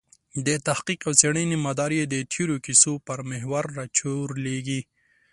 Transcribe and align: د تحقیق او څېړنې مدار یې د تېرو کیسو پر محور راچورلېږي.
د 0.45 0.47
تحقیق 0.67 0.99
او 1.07 1.13
څېړنې 1.19 1.57
مدار 1.67 1.91
یې 1.99 2.05
د 2.13 2.15
تېرو 2.33 2.55
کیسو 2.65 2.91
پر 3.07 3.19
محور 3.29 3.65
راچورلېږي. 3.79 4.81